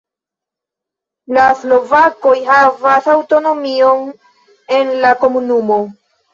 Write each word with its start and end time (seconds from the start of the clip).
La 1.37 1.43
slovakoj 1.59 2.33
havas 2.49 3.11
aŭtonomion 3.15 4.13
en 4.81 4.93
la 5.07 5.17
komunumo. 5.25 5.83